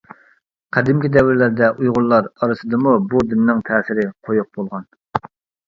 [0.77, 4.93] قەدىمكى دەۋرلەردە ئۇيغۇرلار ئارىسىدىمۇ بۇ دىننىڭ تەسىرى قويۇق بولغان.